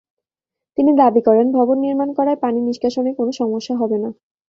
তিনি 0.77 0.91
দাবি 0.97 1.21
করেন, 1.27 1.47
ভবন 1.51 1.77
নির্মাণ 1.79 2.09
করায় 2.17 2.41
পানি 2.43 2.59
নিষ্কাশনে 2.61 3.11
কোনো 3.13 3.31
সমস্যা 3.41 3.73
হবে 3.77 3.97
না। 4.03 4.09